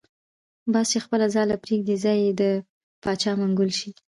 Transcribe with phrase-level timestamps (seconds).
[0.73, 3.89] باز چی خپله ځاله پریږدی ځای یی دباچا منګول شی.